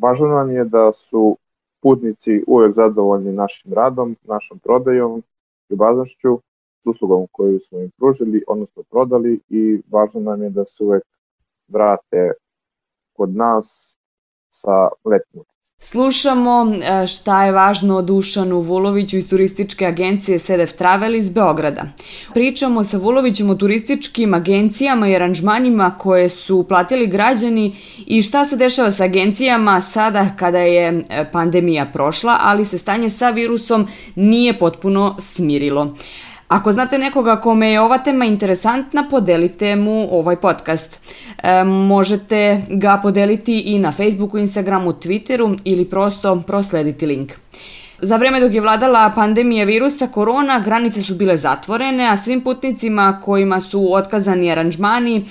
[0.00, 1.36] Važno nam je da su
[1.82, 5.22] putnici uvek zadovoljni našim radom, našom prodajom,
[5.70, 6.38] ljubaznošću,
[6.84, 11.02] uslugom koju smo im pružili, odnosno prodali i važno nam je da se uvek
[11.68, 12.32] vrate
[13.16, 13.96] kod nas
[14.48, 15.44] sa letnim
[15.86, 21.82] Slušamo e, šta je važno o Dušanu Vuloviću iz turističke agencije Sedef Travel iz Beograda.
[22.34, 27.76] Pričamo sa Vulovićem o turističkim agencijama i aranžmanima koje su platili građani
[28.06, 33.10] i šta se dešava sa agencijama sada kada je e, pandemija prošla, ali se stanje
[33.10, 35.94] sa virusom nije potpuno smirilo.
[36.48, 40.98] Ako znate nekoga kome je ova tema interesantna, podelite mu ovaj podcast.
[41.42, 47.32] E, možete ga podeliti i na Facebooku, Instagramu, Twitteru ili prosto proslediti link.
[48.04, 53.20] Za vreme dok je vladala pandemija virusa korona, granice su bile zatvorene, a svim putnicima
[53.24, 55.24] kojima su otkazani aranžmani, e,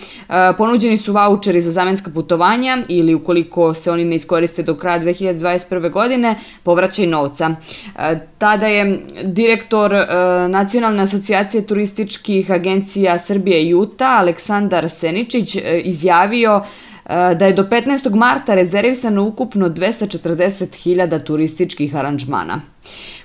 [0.58, 5.91] ponuđeni su voucheri za zamenska putovanja ili ukoliko se oni ne iskoriste do kraja 2021.
[5.91, 7.55] godine, povraćaj novca.
[7.99, 10.08] E, tada je direktor e,
[10.49, 16.62] Nacionalne asocijacije turističkih agencija Srbije Juta, Aleksandar Seničić, izjavio
[17.05, 18.15] da je do 15.
[18.15, 22.62] marta rezervisano ukupno 240.000 turističkih aranžmana.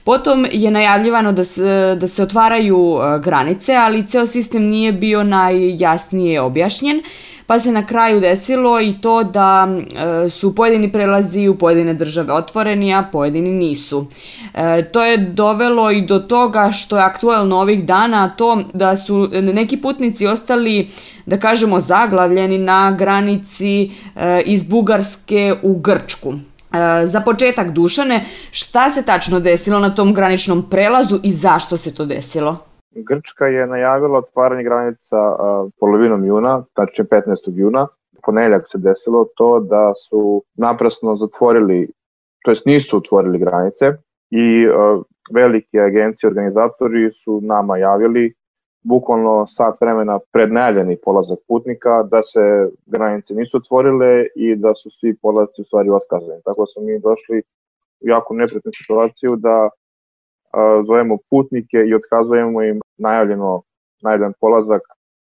[0.09, 5.23] Potom je najavljivano da se, da se otvaraju e, granice, ali ceo sistem nije bio
[5.23, 7.03] najjasnije objašnjen,
[7.47, 12.33] pa se na kraju desilo i to da e, su pojedini prelazi u pojedine države
[12.33, 14.06] otvoreni, a pojedini nisu.
[14.92, 19.77] to je dovelo i do toga što je aktuelno ovih dana to da su neki
[19.77, 20.89] putnici ostali
[21.27, 26.34] da kažemo, zaglavljeni na granici e, iz Bugarske u Grčku.
[26.73, 31.95] E, za početak Dušane, šta se tačno desilo na tom graničnom prelazu i zašto se
[31.95, 32.57] to desilo?
[32.91, 37.37] Grčka je najavila otvaranje granica uh, polovinom juna, tačnije 15.
[37.47, 37.87] juna.
[38.27, 41.89] Ponedeljak se desilo to da su naprasno zatvorili,
[42.45, 43.87] to jest nisu otvorili granice
[44.31, 48.35] i uh, velike agencije, organizatori su nama javili
[48.89, 52.41] bukvalno sat vremena pred najavljeni polazak putnika, da se
[52.87, 56.43] granice nisu otvorile i da su svi polazci u stvari otkazani.
[56.44, 57.38] Tako smo mi došli
[58.00, 59.69] u jako nepretnu situaciju da
[60.53, 63.62] a, zovemo putnike i otkazujemo im najavljeno
[64.03, 64.82] najavljen polazak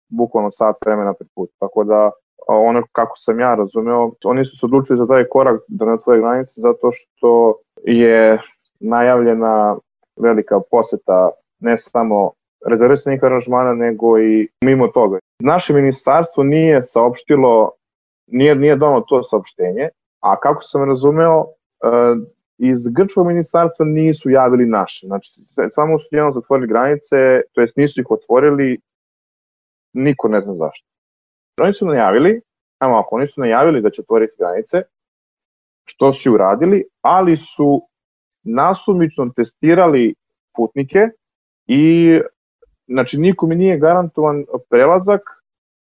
[0.09, 1.49] bukvalno sat vremena pred put.
[1.59, 2.11] Tako da
[2.47, 6.19] ono kako sam ja razumeo, oni su se odlučili za taj korak da ne otvore
[6.19, 8.41] granice zato što je
[8.79, 9.77] najavljena
[10.15, 11.29] velika poseta
[11.59, 12.31] ne samo
[12.65, 15.19] rezervisanih aranžmana, nego i mimo toga.
[15.39, 17.71] Naše ministarstvo nije saopštilo,
[18.27, 19.89] nije, nije donalo to saopštenje,
[20.19, 21.45] a kako sam razumeo,
[21.83, 21.87] e,
[22.57, 25.07] iz grčkog ministarstva nisu javili naše.
[25.07, 25.31] Znači,
[25.69, 28.79] samo su jedno zatvorili granice, to jest nisu ih otvorili,
[29.93, 30.87] niko ne zna zašto.
[31.61, 32.41] Oni su najavili,
[32.79, 34.81] ajmo ako, oni su najavili da će otvoriti granice,
[35.85, 37.81] što su uradili, ali su
[38.43, 40.15] nasumično testirali
[40.55, 41.09] putnike
[41.67, 42.19] i
[42.87, 45.21] Znači, nikome nije garantovan prelazak,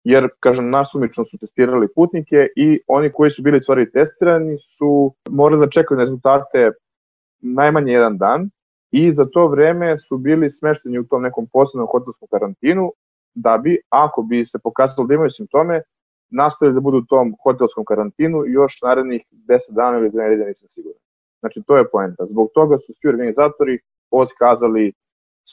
[0.04, 5.66] jer, kažem, nasumično su testirali putnike i oni koji su bili stvari testirani su morali
[5.66, 6.70] da čekaju rezultate
[7.40, 8.50] najmanje jedan dan
[8.90, 12.92] i za to vreme su bili smešteni u tom nekom posebnom hotelskom karantinu
[13.34, 15.82] da bi, ako bi se pokazalo da imaju simptome,
[16.30, 20.68] nastavili da budu u tom hotelskom karantinu još narednih 10 dana ili 2 nedelje, nisam
[20.68, 20.98] siguran.
[21.40, 22.26] Znači, to je poenta.
[22.26, 23.78] Zbog toga su svi organizatori
[24.10, 24.92] otkazali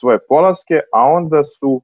[0.00, 1.82] svoje polaske, a onda su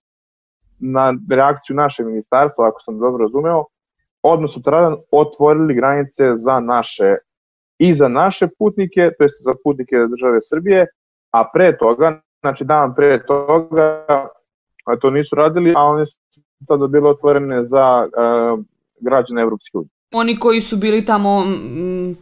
[0.78, 3.64] na reakciju naše ministarstva, ako sam dobro razumeo,
[4.22, 7.16] odnosno sutradan otvorili granice za naše
[7.78, 10.86] i za naše putnike, to jest za putnike države Srbije,
[11.30, 14.06] a pre toga, znači dan pre toga,
[15.00, 16.18] to nisu radili, a one su
[16.68, 18.64] tada bile otvorene za uh,
[19.00, 19.90] građane Evropske unije.
[20.14, 21.44] Oni koji su bili tamo,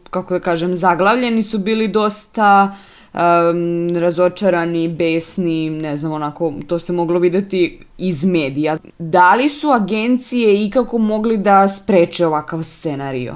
[0.09, 6.79] kako da kažem, zaglavljeni su bili dosta uh, um, razočarani, besni, ne znam, onako, to
[6.79, 8.77] se moglo videti iz medija.
[8.99, 13.33] Da li su agencije ikako mogli da spreče ovakav scenario?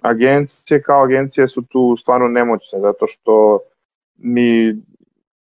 [0.00, 3.58] Agencije kao agencije su tu stvarno nemoćne, zato što
[4.16, 4.74] mi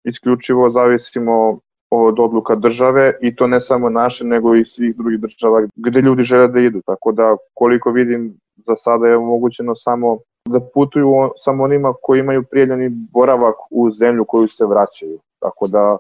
[0.04, 1.60] isključivo zavisimo
[1.90, 6.24] od odluka države i to ne samo naše, nego i svih drugih država gde ljudi
[6.24, 6.82] žele da idu.
[6.86, 12.44] Tako da koliko vidim za sada je omogućeno samo da putuju samo onima koji imaju
[12.44, 15.20] prijavljeni boravak u zemlju koju se vraćaju.
[15.40, 15.98] Tako da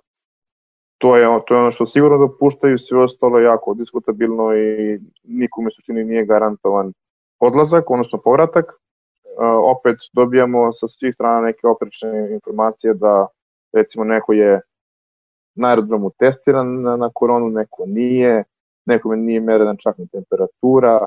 [0.97, 6.03] to je, to je ono što sigurno dopuštaju, sve ostalo jako diskutabilno i nikome suštini
[6.03, 6.93] nije garantovan
[7.39, 8.65] odlazak, odnosno povratak.
[8.65, 13.27] E, opet dobijamo sa svih strana neke oprečne informacije da
[13.73, 14.61] recimo neko je
[15.55, 18.43] na aerodromu testiran na, na koronu, neko nije,
[18.85, 21.05] nekome nije merena čak ni temperatura,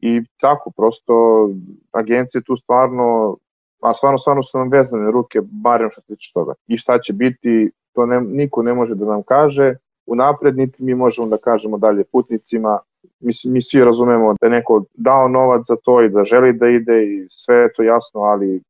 [0.00, 1.48] I tako, prosto,
[1.92, 3.36] agencije tu stvarno
[3.80, 6.54] a stvarno, stvarno su nam vezane ruke, barem što se tiče toga.
[6.66, 9.74] I šta će biti, to ne, niko ne može da nam kaže,
[10.06, 12.78] unapred, niti mi možemo da kažemo dalje putnicima,
[13.20, 16.68] mislim, mi svi razumemo da je neko dao novac za to i da želi da
[16.68, 18.62] ide i sve je to jasno, ali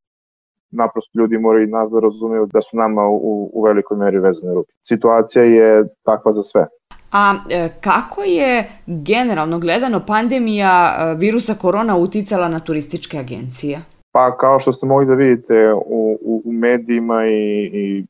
[0.70, 4.72] naprosto ljudi moraju nas da razumeju da su nama u, u velikoj meri vezane ruke.
[4.88, 6.66] Situacija je takva za sve.
[7.12, 13.80] A e, kako je generalno gledano pandemija e, virusa korona uticala na turističke agencije?
[14.12, 18.06] Pa kao što ste mogli da vidite u, u, u medijima i, i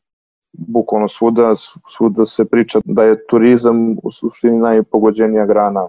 [0.52, 1.52] bukvalno svuda,
[1.96, 5.88] svuda se priča da je turizam u suštini najpogođenija grana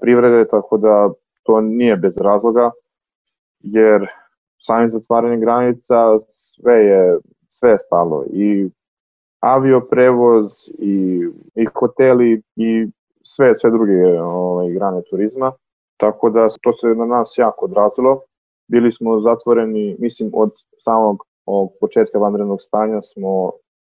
[0.00, 1.10] privrede, tako da
[1.42, 2.70] to nije bez razloga,
[3.60, 4.06] jer
[4.58, 5.96] sami zatvaranje granica
[6.28, 8.70] sve je, sve je stalo i
[9.42, 10.46] avioprevoz
[10.78, 12.88] i, i hoteli i
[13.22, 15.52] sve sve druge ovaj, grane turizma,
[15.96, 18.20] tako da to se na nas jako odrazilo.
[18.68, 23.52] Bili smo zatvoreni, mislim, od samog od početka vanrednog stanja smo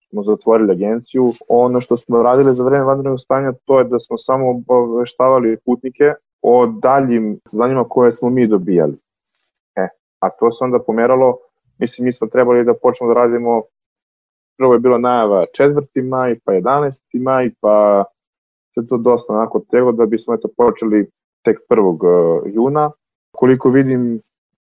[0.09, 1.31] smo zatvorili agenciju.
[1.47, 6.13] Ono što smo radili za vreme vanrednog stanja to je da smo samo obaveštavali putnike
[6.41, 8.97] o daljim zanjima koje smo mi dobijali.
[9.75, 9.87] E,
[10.19, 11.37] a to se onda pomeralo,
[11.77, 13.61] mislim mi smo trebali da počnemo da radimo
[14.59, 16.03] prvo je bilo najava 4.
[16.03, 16.99] maj, pa 11.
[17.13, 18.05] maj, pa
[18.73, 21.09] sve to dosta onako teglo da bismo eto počeli
[21.45, 22.45] tek 1.
[22.45, 22.91] E, juna.
[23.31, 24.21] Koliko vidim,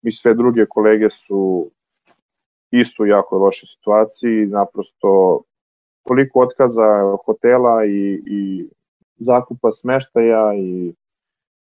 [0.03, 1.69] i sve druge kolege su
[2.71, 5.41] isto u jako lošoj situaciji, naprosto
[6.07, 8.69] toliko otkaza hotela i, i
[9.17, 10.93] zakupa smeštaja i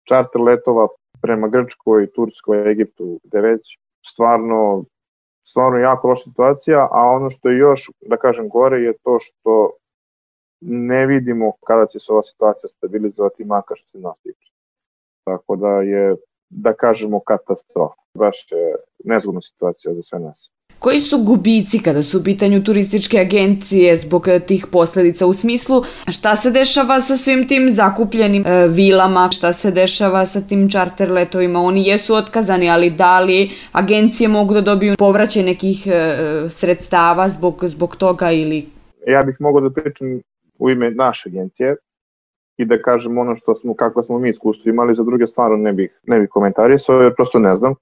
[0.09, 0.89] čarter letova
[1.23, 4.85] prema Grčkoj, Turskoj, Egiptu, gde već stvarno
[5.51, 9.71] stvarno jako loša situacija, a ono što je još, da kažem, gore je to što
[10.61, 14.53] ne vidimo kada će se ova situacija stabilizovati, makar što se nas tiče.
[15.25, 16.17] Tako da je,
[16.51, 18.01] da kažemo, katastrofa.
[18.15, 18.75] Baš je
[19.05, 20.51] nezgodna situacija za sve nas.
[20.81, 25.83] Koji su gubici kada su u pitanju turističke agencije zbog eh, tih posledica u smislu
[26.09, 31.11] šta se dešava sa svim tim zakupljenim e, vilama, šta se dešava sa tim čarter
[31.11, 36.17] letovima, oni jesu otkazani, ali da li agencije mogu da dobiju povraćaj nekih e,
[36.51, 38.67] sredstava zbog, zbog toga ili...
[39.07, 40.21] Ja bih mogao da pričam
[40.59, 41.77] u ime naše agencije
[42.57, 45.73] i da kažem ono što smo, kako smo mi iskustvo imali, za druge stvarno ne
[45.73, 47.75] bih, ne bih komentarisao, jer prosto ne znam.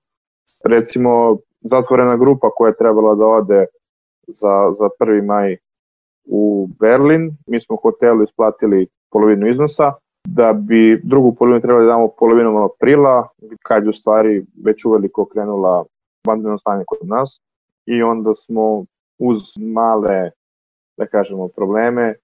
[0.65, 3.67] Recimo, zatvorena grupa koja je trebala da ode
[4.27, 5.25] za, za 1.
[5.27, 5.57] maj
[6.25, 7.31] u Berlin.
[7.47, 9.93] Mi smo hotelu isplatili polovinu iznosa,
[10.27, 13.29] da bi drugu polovinu trebali da damo polovinom aprila,
[13.63, 15.85] kad je u stvari već uveliko krenula
[16.27, 17.41] vanredno stanje kod nas
[17.87, 18.85] i onda smo
[19.19, 19.39] uz
[19.75, 20.31] male,
[20.97, 22.15] da kažemo, probleme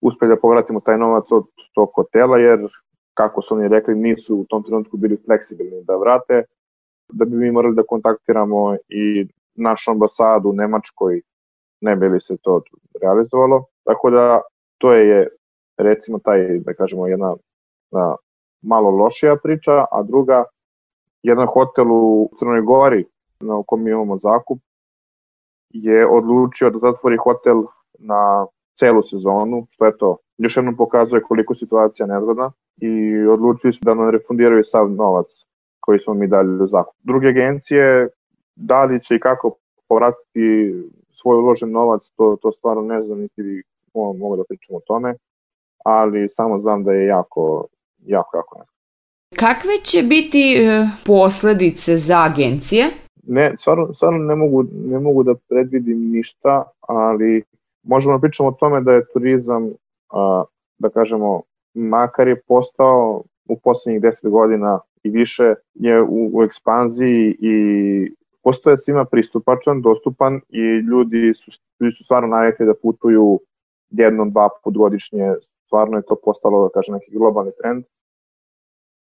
[0.00, 1.44] uspeli da povratimo taj novac od
[1.74, 2.68] tog hotela, jer
[3.14, 6.44] kako su oni rekli, nisu u tom trenutku bili fleksibilni da vrate,
[7.12, 11.20] da bi mi morali da kontaktiramo i našu ambasadu u Nemačkoj,
[11.80, 12.62] ne bi li se to
[13.02, 13.64] realizovalo.
[13.84, 14.40] Tako da
[14.78, 15.28] to je
[15.78, 17.34] recimo taj, da kažemo, jedna
[17.90, 18.16] na,
[18.62, 20.44] malo lošija priča, a druga,
[21.22, 23.04] jedan hotel u Crnoj Gori
[23.40, 24.58] na kom imamo zakup
[25.70, 27.62] je odlučio da zatvori hotel
[27.98, 28.46] na
[28.78, 33.94] celu sezonu, što je to još jednom pokazuje koliko situacija nezgodna i odlučili su da
[33.94, 35.26] nam refundiraju sav novac
[35.90, 36.94] koji smo mi dali u zakup.
[37.02, 38.08] Druge agencije,
[38.56, 39.56] da li će i kako
[39.88, 40.74] povratiti
[41.10, 43.62] svoj uložen novac, to, to stvarno ne znam, niti
[43.94, 45.14] mogu da pričam o tome,
[45.84, 47.66] ali samo znam da je jako,
[48.06, 48.80] jako, jako nezgodno.
[49.36, 52.84] Kakve će biti e, posledice za agencije?
[53.26, 57.42] Ne, stvarno, stvarno ne, mogu, ne mogu da predvidim ništa, ali
[57.82, 59.70] možemo da pričamo o tome da je turizam,
[60.10, 60.44] a,
[60.78, 61.42] da kažemo,
[61.74, 67.54] makar je postao u poslednjih 10 godina i više je u, u ekspanziji i
[68.42, 73.40] postoje svima pristupačan, dostupan i ljudi su, ljudi su stvarno navikli da putuju
[73.90, 75.34] jednom, dva put godišnje,
[75.66, 77.84] stvarno je to postalo, da kažem, neki globalni trend.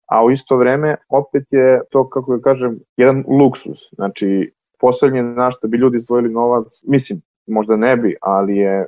[0.08, 3.80] A u isto vreme, opet je to, kako da kažem, jedan luksus.
[3.96, 8.86] Znači, poslednje na što bi ljudi izdvojili novac, mislim, možda ne bi, ali je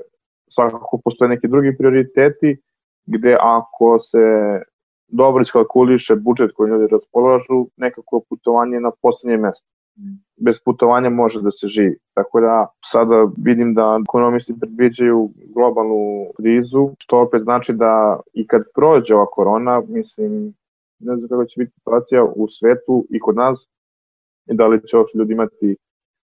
[0.50, 2.58] svakako postoje neki drugi prioriteti
[3.06, 4.26] gde ako se
[5.10, 9.68] dobro iskalkuliše budžet koji ljudi raspolažu, nekako putovanje na poslednje mesto.
[10.38, 11.98] Bez putovanja može da se živi.
[12.14, 18.62] Tako da sada vidim da ekonomisti predviđaju globalnu krizu, što opet znači da i kad
[18.76, 20.54] prođe ova korona, mislim,
[21.00, 23.68] ne znam kako će biti situacija u svetu i kod nas,
[24.46, 25.76] i da li će uopšte ljudi imati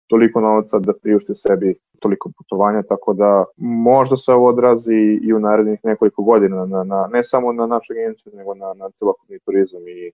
[0.07, 5.39] toliko novaca da priušte sebi toliko putovanja, tako da možda se ovo odrazi i u
[5.39, 9.87] narednih nekoliko godina, na, na, ne samo na našu agenciju, nego na, na celokupni turizam
[9.87, 10.11] i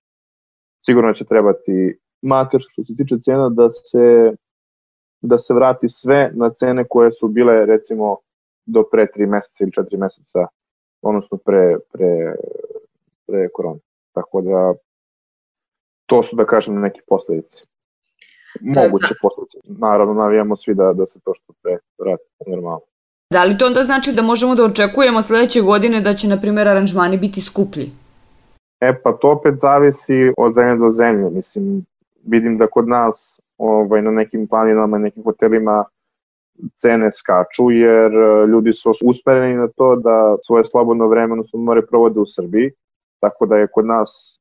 [0.85, 4.35] sigurno će trebati makar što se tiče cena da se
[5.21, 8.17] da se vrati sve na cene koje su bile recimo
[8.65, 10.47] do pre 3 meseca ili 4 meseca,
[11.01, 12.35] odnosno pre, pre,
[13.27, 13.79] pre korona.
[14.11, 14.73] Tako da
[16.05, 17.63] to su da kažem neke posledice.
[18.61, 19.19] Moguće da.
[19.21, 19.57] posledice.
[19.67, 22.81] Naravno, navijamo svi da, da se to što pre vrati normalno.
[23.33, 26.67] Da li to onda znači da možemo da očekujemo sledeće godine da će, na primjer,
[26.67, 27.91] aranžmani biti skuplji?
[28.81, 31.29] E pa to opet zavisi od zemlje do zemlje.
[31.29, 31.85] Mislim,
[32.25, 35.85] vidim da kod nas ovaj, na nekim planinama, nekim hotelima
[36.75, 41.85] cene skaču jer e, ljudi su usmereni na to da svoje slobodno vreme, odnosno more
[41.85, 42.71] provode u Srbiji,
[43.19, 44.39] tako da je kod nas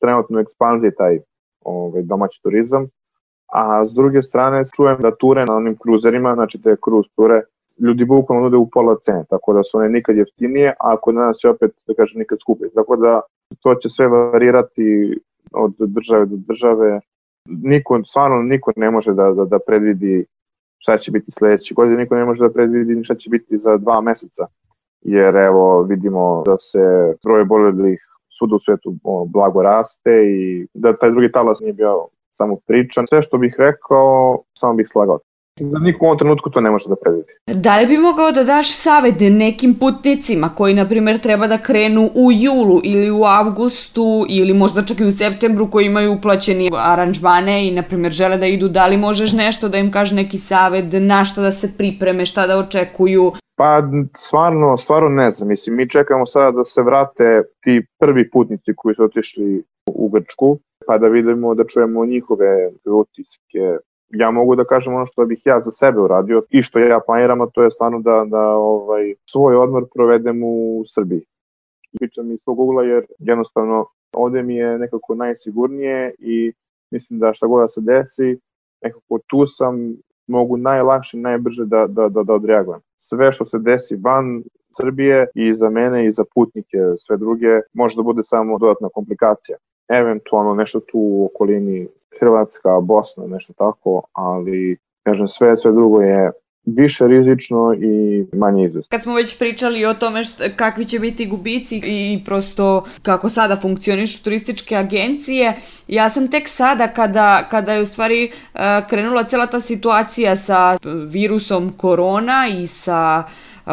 [0.00, 1.18] trenutno u ekspanziji taj
[1.64, 2.86] ovaj, domaći turizam,
[3.52, 7.42] a s druge strane čujem da ture na onim kruzerima, znači te cruise ture,
[7.80, 11.36] ljudi bukvalno nude u pola cene, tako da su one nikad jeftinije, a kod nas
[11.36, 12.68] će opet, da kažem, nikad skuplje.
[12.74, 13.20] Tako da
[13.62, 15.18] to će sve varirati
[15.52, 17.00] od države do države.
[17.48, 20.24] Niko, stvarno niko ne može da, da, da predvidi
[20.78, 24.00] šta će biti sledeće godine, niko ne može da predvidi šta će biti za dva
[24.00, 24.46] meseca.
[25.00, 28.94] Jer evo vidimo da se broj bolelih svuda u svetu
[29.26, 33.06] blago raste i da taj drugi talas nije bio samo pričan.
[33.06, 35.18] Sve što bih rekao, samo bih slagao
[35.60, 37.32] da niko u ovom trenutku to ne može da predvidi.
[37.46, 42.10] Da li bi mogao da daš savete nekim putnicima koji, na primjer, treba da krenu
[42.14, 47.68] u julu ili u avgustu ili možda čak i u septembru koji imaju uplaćeni aranžmane
[47.68, 50.84] i, na primjer, žele da idu, da li možeš nešto da im kaže neki savet,
[50.92, 53.32] na šta da se pripreme, šta da očekuju?
[53.56, 53.82] Pa,
[54.16, 55.48] stvarno, stvarno ne znam.
[55.48, 60.58] Mislim, mi čekamo sada da se vrate ti prvi putnici koji su otišli u Grčku,
[60.88, 63.78] pa da vidimo, da čujemo njihove utiske,
[64.08, 67.40] ja mogu da kažem ono što bih ja za sebe uradio i što ja planiram,
[67.40, 71.22] a to je stvarno da, da ovaj, svoj odmor provedem u Srbiji.
[71.98, 76.52] Pričam iz svog ugla jer jednostavno ovde mi je nekako najsigurnije i
[76.90, 78.38] mislim da šta god da se desi,
[78.82, 82.80] nekako tu sam, mogu najlakše, najbrže da, da, da, da odreagujem.
[82.96, 84.42] Sve što se desi van
[84.76, 89.56] Srbije i za mene i za putnike, sve druge, može da bude samo dodatna komplikacija.
[89.88, 91.88] Eventualno nešto tu u okolini
[92.20, 96.30] Hrvatska, Bosna, nešto tako, ali kažem sve, sve drugo je
[96.76, 98.88] više rizično i manje izvestno.
[98.90, 103.56] Kad smo već pričali o tome šta, kakvi će biti gubici i prosto kako sada
[103.56, 105.56] funkcionišu turističke agencije,
[105.88, 110.78] ja sam tek sada kada, kada je u stvari uh, krenula cela ta situacija sa
[111.08, 113.24] virusom korona i sa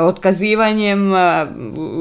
[0.04, 1.12] otkazivanjem,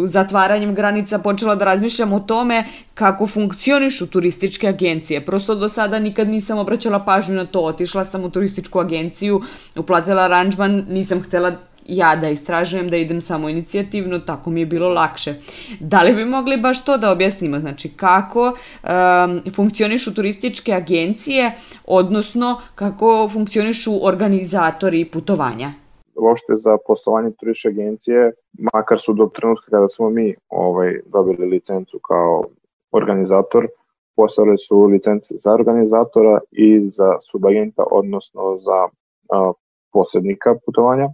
[0.07, 5.25] zatvaranjem granica počela da razmišljam o tome kako funkcionišu turističke agencije.
[5.27, 7.61] Prosto do sada nikad nisam obraćala pažnju na to.
[7.61, 9.43] Otišla sam u turističku agenciju,
[9.77, 11.53] uplatila aranžman, nisam htela
[11.87, 15.35] ja da istražujem, da idem samo inicijativno, tako mi je bilo lakše.
[15.81, 17.61] Da li bi mogli baš to da objasnimo?
[17.61, 21.53] Znači, kako um, funkcionišu turističke agencije,
[21.85, 25.84] odnosno kako funkcionišu organizatori putovanja?
[26.17, 28.33] Uopšte za poslovanje turističke agencije,
[28.73, 32.45] makar su do trenutka kada smo mi ovaj, dobili licencu kao
[32.93, 33.69] organizator,
[34.17, 38.89] postavili su licence za organizatora i za subagenta, odnosno za
[39.31, 39.53] a,
[39.93, 41.09] posrednika putovanja.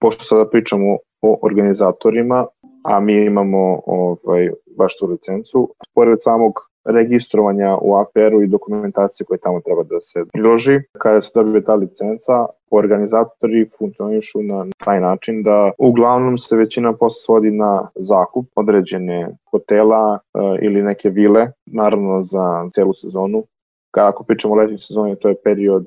[0.00, 2.46] Pošto sada pričamo o organizatorima,
[2.84, 6.52] a mi imamo ovaj, baš tu licencu, pored samog
[6.86, 10.80] registrovanja u APR-u i dokumentacije koje tamo treba da se priloži.
[10.98, 17.20] Kada se dobije ta licenca, organizatori funkcionišu na taj način da uglavnom se većina posla
[17.24, 23.44] svodi na zakup određene hotela e, ili neke vile, naravno za celu sezonu.
[23.90, 25.86] Kada ako pričamo o letnjoj sezoni, to je period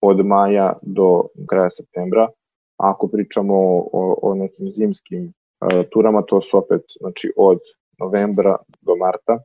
[0.00, 2.22] od maja do kraja septembra.
[2.78, 3.54] A ako pričamo
[3.92, 7.58] o, o nekim zimskim e, turama, to su opet znači, od
[7.98, 9.38] novembra do marta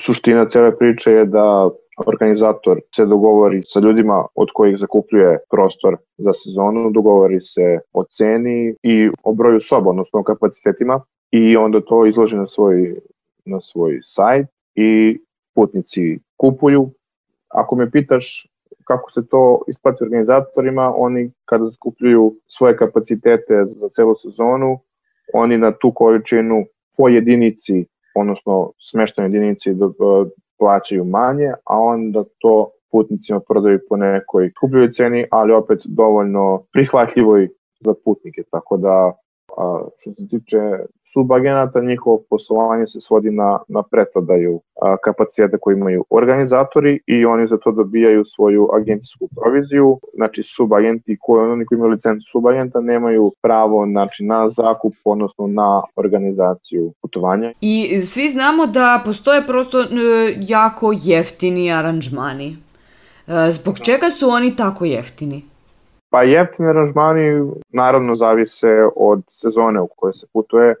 [0.00, 1.70] suština cele priče je da
[2.06, 8.74] organizator se dogovori sa ljudima od kojih zakupljuje prostor za sezonu, dogovori se o ceni
[8.82, 11.00] i o broju soba, odnosno kapacitetima
[11.30, 13.00] i onda to izloži na svoj,
[13.44, 15.18] na svoj sajt i
[15.54, 16.90] putnici kupuju.
[17.48, 18.46] Ako me pitaš
[18.88, 24.78] kako se to isplati organizatorima, oni kada zakupljuju svoje kapacitete za celu sezonu,
[25.34, 26.64] oni na tu količinu
[26.96, 27.84] po jedinici
[28.20, 29.86] odnosno smeštene jedinici da
[30.58, 37.48] plaćaju manje, a onda to putnicima prodaju po nekoj skupljoj ceni, ali opet dovoljno prihvatljivoj
[37.80, 39.12] za putnike, tako da
[39.58, 40.60] a, što se tiče
[41.12, 47.46] subagenata, njihovo poslovanje se svodi na, na preprodaju a, kapaciteta koje imaju organizatori i oni
[47.46, 50.00] za to dobijaju svoju agencijsku proviziju.
[50.14, 55.82] Znači subagenti koji oni koji imaju licencu subagenta nemaju pravo znači, na zakup, odnosno na
[55.96, 57.52] organizaciju putovanja.
[57.60, 59.86] I svi znamo da postoje prosto e,
[60.38, 62.56] jako jeftini aranžmani.
[63.26, 65.42] E, zbog čega su oni tako jeftini?
[66.10, 70.74] Pa jeftini aranžmani naravno zavise od sezone u kojoj se putuje.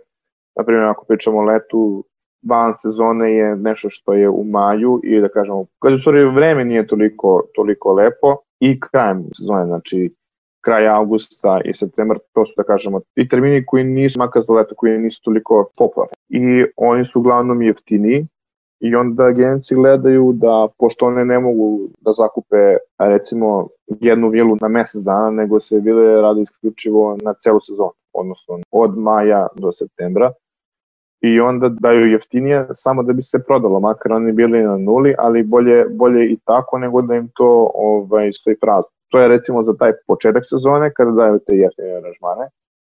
[0.56, 2.04] Naprimjer, ako pričamo o letu,
[2.42, 6.64] van sezone je nešto što je u maju i da kažemo, kad u stvari vreme
[6.64, 10.14] nije toliko, toliko lepo i krajem sezone, znači
[10.64, 14.74] kraj avgusta i septembar, to su da kažemo i termini koji nisu, makar za leto,
[14.74, 16.12] koji nisu toliko popularni.
[16.28, 18.26] I oni su uglavnom jeftiniji,
[18.80, 23.68] i onda agencije gledaju da, pošto one ne mogu da zakupe recimo
[24.00, 28.98] jednu vilu na mesec dana, nego se vile radi isključivo na celu sezonu, odnosno od
[28.98, 30.32] maja do septembra,
[31.20, 35.42] i onda daju jeftinije samo da bi se prodalo, makar oni bili na nuli, ali
[35.42, 38.90] bolje, bolje i tako nego da im to ovaj, stoji prazno.
[39.08, 42.48] To je recimo za taj početak sezone kada daju te jeftine aranžmane.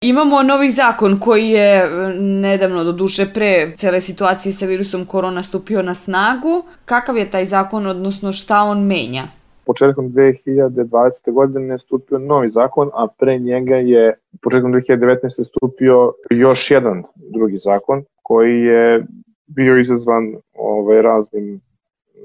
[0.04, 1.88] Imamo novi zakon koji je e,
[2.20, 6.62] nedavno, do duše pre cele situacije sa virusom korona stupio na snagu.
[6.84, 9.22] Kakav je taj zakon, odnosno šta on menja?
[9.66, 11.32] Početkom 2020.
[11.32, 15.44] godine stupio novi zakon, a pre njega je početkom 2019.
[15.48, 19.06] stupio još jedan drugi zakon koji je
[19.46, 21.60] bio izazvan ovaj, raznim,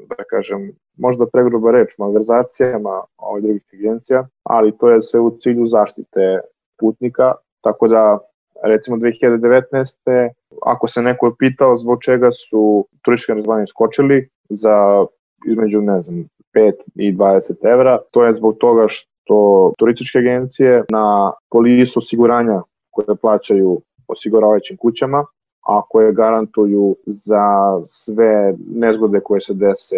[0.09, 5.67] da kažem, možda pregruba reč, malverzacijama ovaj, drugih agencija, ali to je sve u cilju
[5.67, 6.39] zaštite
[6.79, 8.19] putnika Tako da,
[8.63, 10.29] recimo 2019.
[10.65, 15.05] ako se neko je pitao zbog čega su turistički aranžmani skočili za
[15.47, 21.31] između, ne znam, 5 i 20 evra, to je zbog toga što turističke agencije na
[21.49, 22.61] polisu osiguranja
[22.91, 25.25] koje plaćaju osiguravajućim kućama,
[25.67, 27.45] a koje garantuju za
[27.87, 29.97] sve nezgode koje se dese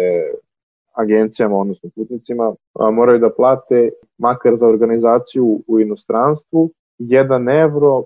[0.92, 2.54] agencijama, odnosno putnicima,
[2.92, 6.70] moraju da plate makar za organizaciju u inostranstvu
[7.08, 8.04] 1 evro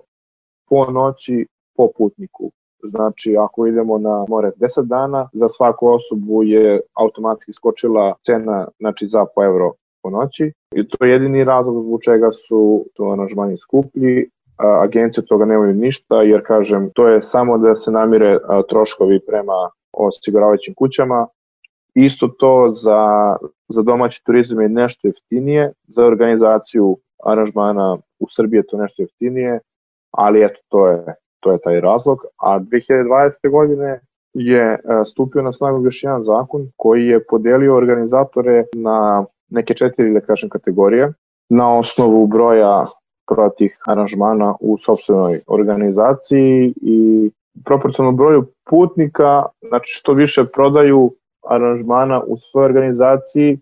[0.69, 2.51] po noći po putniku.
[2.83, 9.07] Znači, ako idemo na more 10 dana, za svaku osobu je automatski skočila cena znači,
[9.07, 9.73] za po evro
[10.03, 10.51] po noći.
[10.75, 14.29] I to je jedini razlog zbog čega su, su aranžmani skuplji.
[14.57, 18.37] Agencije toga nemaju ništa, jer kažem, to je samo da se namire
[18.69, 21.27] troškovi prema osiguravajućim kućama.
[21.93, 23.35] Isto to za,
[23.69, 29.59] za domaći turizam je nešto jeftinije, za organizaciju aranžmana u Srbiji je to nešto jeftinije,
[30.11, 31.03] ali eto, to je,
[31.39, 32.25] to je taj razlog.
[32.37, 33.51] A 2020.
[33.51, 33.99] godine
[34.33, 40.13] je e, stupio na snagu još jedan zakon koji je podelio organizatore na neke četiri,
[40.13, 41.13] da kažem, kategorije
[41.49, 42.83] na osnovu broja
[43.27, 47.31] protih aranžmana u sobstvenoj organizaciji i
[47.65, 51.11] proporcionalno broju putnika, znači što više prodaju
[51.49, 53.59] aranžmana u svojoj organizaciji,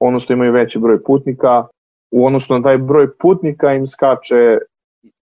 [0.00, 1.66] odnosno imaju veći broj putnika,
[2.10, 4.58] u odnosu na taj broj putnika im skače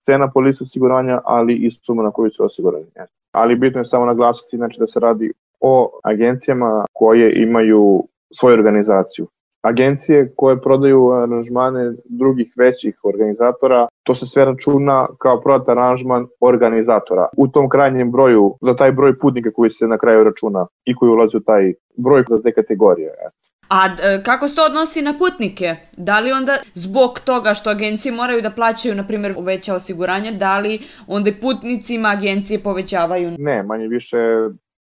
[0.07, 2.87] cena polisa osiguranja, ali i suma na koju su osigurani.
[3.33, 9.27] Ali bitno je samo naglasiti znači, da se radi o agencijama koje imaju svoju organizaciju.
[9.63, 17.29] Agencije koje prodaju aranžmane drugih većih organizatora, to se sve računa kao prodat aranžman organizatora.
[17.37, 21.11] U tom krajnjem broju, za taj broj putnika koji se na kraju računa i koji
[21.11, 23.11] ulazi u taj broj za te kategorije.
[23.69, 25.77] A e, kako se to odnosi na putnike?
[25.97, 30.59] Da li onda zbog toga što agencije moraju da plaćaju, na primjer, veća osiguranja, da
[30.59, 33.31] li onda i putnicima agencije povećavaju?
[33.39, 34.19] Ne, manje više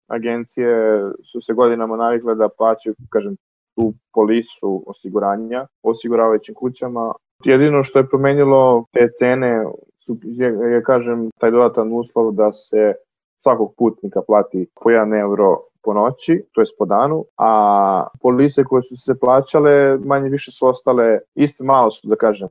[0.07, 3.35] agencije su se godinama navikle da plaćaju, kažem,
[3.75, 7.13] tu polisu osiguranja osiguravajućim kućama.
[7.43, 9.65] Jedino što je promenilo te cene
[10.05, 12.93] su, je, je kažem, taj dodatan uslov da se
[13.37, 18.83] svakog putnika plati po 1 euro po noći, to je po danu, a polise koje
[18.83, 22.47] su se plaćale manje više su ostale, isto malo su da kažem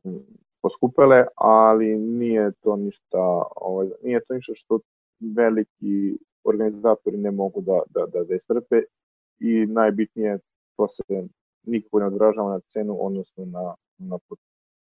[0.63, 4.79] poskupele, ali nije to ništa, ovaj, nije to ništa što
[5.37, 8.83] veliki organizatori ne mogu da, da, da, da istrpe
[9.41, 10.39] i najbitnije
[10.77, 11.03] to se
[11.67, 14.19] nikako ne odražava na cenu, odnosno na, na.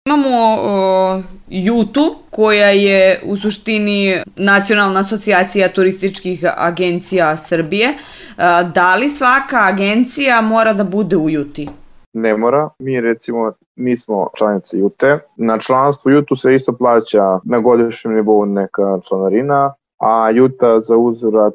[0.06, 7.88] Imamo o, JUTU, koja je u suštini Nacionalna asocijacija turističkih agencija Srbije.
[8.36, 11.68] A, da li svaka agencija mora da bude u JUTI?
[12.12, 12.68] Ne mora.
[12.78, 15.18] Mi recimo nismo članice JUTE.
[15.36, 21.54] Na članstvo JUTU se isto plaća na godišnjem nivou neka članarina, a JUTA za uzorat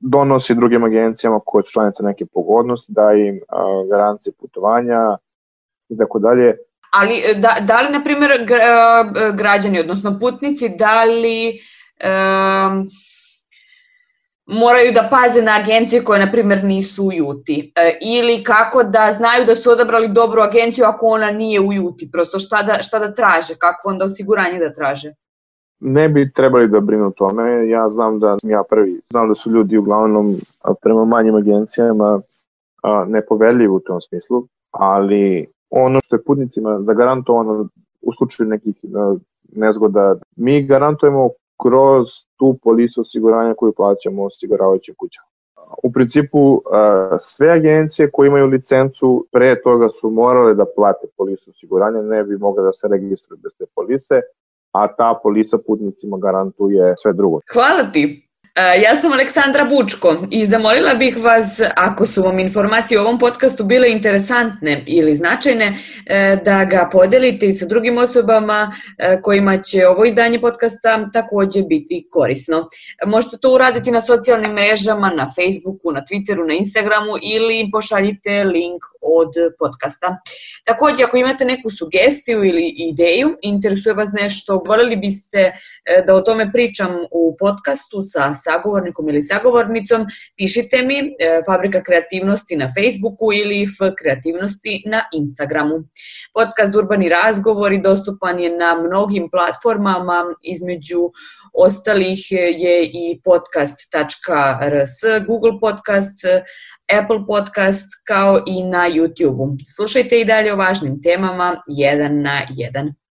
[0.00, 3.40] donosi drugim agencijama koje su članice neke pogodnosti, da im
[3.90, 5.16] garancije putovanja
[5.88, 6.56] i tako dalje
[7.00, 8.36] ali e, da, da li, na primjer, e,
[9.32, 11.60] građani, odnosno putnici, da li
[12.04, 12.88] um,
[14.46, 17.72] moraju da paze na agencije koje, na primjer, nisu u Juti?
[17.76, 22.10] E, ili kako da znaju da su odabrali dobru agenciju ako ona nije u Juti?
[22.12, 23.54] Prosto šta da, šta da traže?
[23.58, 25.14] Kako onda osiguranje da traže?
[25.80, 27.68] Ne bi trebali da brinu tome.
[27.68, 30.36] Ja znam da ja prvi, znam da su ljudi uglavnom
[30.82, 32.20] prema manjim agencijama
[33.06, 37.68] nepoverljivi u tom smislu, ali ono što je putnicima zagarantovano
[38.02, 38.88] u slučaju nekih e,
[39.52, 41.30] nezgoda, mi garantujemo
[41.62, 42.06] kroz
[42.36, 45.26] tu polisu osiguranja koju plaćamo osiguravajućim kućama.
[45.82, 51.50] U principu e, sve agencije koje imaju licencu pre toga su morale da plate polisu
[51.50, 54.20] osiguranja, ne bi mogle da se registruju bez te polise,
[54.72, 57.40] a ta polisa putnicima garantuje sve drugo.
[57.52, 58.28] Hvala ti.
[58.56, 63.18] E, ja sam Aleksandra Bučko i zamolila bih vas, ako su vam informacije o ovom
[63.18, 65.72] podcastu bile interesantne ili značajne,
[66.06, 71.62] e, da ga podelite i sa drugim osobama e, kojima će ovo izdanje podcasta takođe
[71.62, 72.68] biti korisno.
[73.06, 78.82] Možete to uraditi na socijalnim mrežama, na Facebooku, na Twitteru, na Instagramu ili pošaljite link
[79.04, 80.16] od podcasta.
[80.64, 85.52] Takođe, ako imate neku sugestiju ili ideju, interesuje vas nešto, voljeli biste
[86.06, 92.56] da o tome pričam u podcastu sa sagovornikom ili sagovornicom, pišite mi e, Fabrika kreativnosti
[92.56, 95.74] na Facebooku ili F kreativnosti na Instagramu.
[96.34, 101.10] Podcast Urbani razgovori dostupan je na mnogim platformama, između
[101.54, 106.18] ostalih je i podcast.rs, Google Podcast,
[106.92, 109.56] Apple Podcast kao i na YouTube-u.
[109.76, 112.94] Slušajte i dalje o važnim temama jedan na jedan.